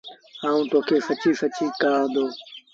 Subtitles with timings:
[0.45, 2.25] آئوٚنٚ تو کي سچيٚݩ سچيٚݩ ڪهآندو